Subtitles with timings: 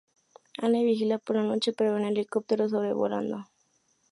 [0.57, 3.45] Anne vigila por la noche pero ve un helicóptero sobrevolando.